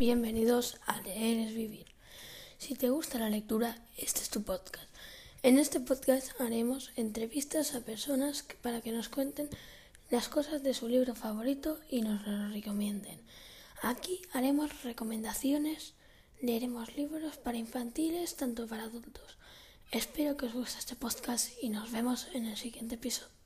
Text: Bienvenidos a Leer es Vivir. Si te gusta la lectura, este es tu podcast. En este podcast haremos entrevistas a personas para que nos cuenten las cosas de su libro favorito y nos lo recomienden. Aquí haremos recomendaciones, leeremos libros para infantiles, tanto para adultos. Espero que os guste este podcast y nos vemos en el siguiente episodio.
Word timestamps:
Bienvenidos 0.00 0.78
a 0.86 0.98
Leer 1.02 1.46
es 1.46 1.54
Vivir. 1.54 1.84
Si 2.56 2.74
te 2.74 2.88
gusta 2.88 3.18
la 3.18 3.28
lectura, 3.28 3.76
este 3.98 4.22
es 4.22 4.30
tu 4.30 4.42
podcast. 4.42 4.88
En 5.42 5.58
este 5.58 5.78
podcast 5.78 6.40
haremos 6.40 6.90
entrevistas 6.96 7.74
a 7.74 7.82
personas 7.82 8.46
para 8.62 8.80
que 8.80 8.92
nos 8.92 9.10
cuenten 9.10 9.50
las 10.08 10.30
cosas 10.30 10.62
de 10.62 10.72
su 10.72 10.88
libro 10.88 11.14
favorito 11.14 11.78
y 11.90 12.00
nos 12.00 12.26
lo 12.26 12.48
recomienden. 12.48 13.20
Aquí 13.82 14.22
haremos 14.32 14.84
recomendaciones, 14.84 15.92
leeremos 16.40 16.96
libros 16.96 17.36
para 17.36 17.58
infantiles, 17.58 18.36
tanto 18.36 18.66
para 18.66 18.84
adultos. 18.84 19.36
Espero 19.90 20.38
que 20.38 20.46
os 20.46 20.54
guste 20.54 20.78
este 20.78 20.96
podcast 20.96 21.50
y 21.60 21.68
nos 21.68 21.92
vemos 21.92 22.28
en 22.32 22.46
el 22.46 22.56
siguiente 22.56 22.94
episodio. 22.94 23.39